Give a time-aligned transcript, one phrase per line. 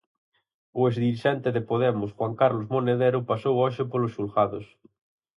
[0.79, 4.65] O exdirixente de Podemos Juan Carlos Monedero pasou hoxe polos xulgados.